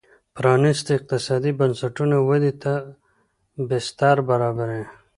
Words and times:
پرانیستي 0.35 0.91
اقتصادي 0.97 1.51
بنسټونه 1.59 2.15
ودې 2.27 2.53
ته 2.63 2.73
بستر 3.69 4.17
برابروي. 4.29 4.83